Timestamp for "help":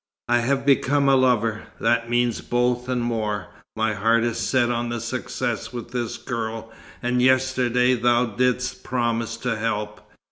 9.57-10.01